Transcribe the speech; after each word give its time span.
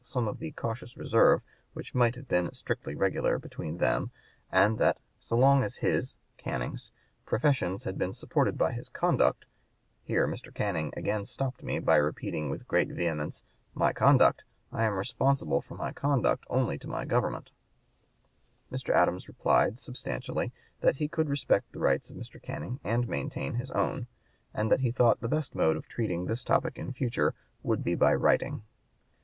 144) 0.03 0.13
some 0.13 0.27
of 0.35 0.39
the 0.39 0.51
"cautious 0.59 0.97
reserve" 0.97 1.43
which 1.73 1.93
might 1.93 2.15
have 2.15 2.27
been 2.27 2.51
"strictly 2.55 2.95
regular" 2.95 3.37
between 3.37 3.77
them, 3.77 4.09
and 4.51 4.79
that 4.79 4.97
"'so 5.19 5.37
long 5.37 5.61
as 5.63 5.77
his 5.77 6.15
(Canning's) 6.37 6.91
professions 7.23 7.83
had 7.83 7.99
been 7.99 8.11
supported 8.11 8.57
by 8.57 8.71
his 8.71 8.89
conduct' 8.89 9.45
Here 10.01 10.27
Mr. 10.27 10.51
Canning 10.51 10.91
again 10.97 11.23
stopped 11.25 11.61
me 11.61 11.77
by 11.77 11.97
repeating 11.97 12.49
with 12.49 12.67
great 12.67 12.87
vehemence, 12.89 13.43
'My 13.75 13.93
conduct! 13.93 14.43
I 14.71 14.85
am 14.85 14.93
responsible 14.95 15.61
for 15.61 15.75
my 15.75 15.91
conduct 15.91 16.45
only 16.49 16.79
to 16.79 16.87
my 16.89 17.05
government!'" 17.05 17.51
Mr. 18.71 18.95
Adams 18.95 19.27
replied, 19.27 19.77
substantially, 19.77 20.51
that 20.79 20.95
he 20.95 21.07
could 21.07 21.29
respect 21.29 21.71
the 21.71 21.79
rights 21.79 22.09
of 22.09 22.17
Mr. 22.17 22.41
Canning 22.41 22.79
and 22.83 23.07
maintain 23.07 23.53
his 23.53 23.69
own, 23.69 24.07
and 24.51 24.71
that 24.71 24.79
he 24.79 24.89
thought 24.91 25.19
the 25.21 25.27
best 25.27 25.53
mode 25.53 25.77
of 25.77 25.87
treating 25.87 26.25
this 26.25 26.43
topic 26.43 26.79
in 26.79 26.91
future 26.91 27.35
would 27.61 27.83
be 27.83 27.93
by 27.93 28.15
writing. 28.15 28.63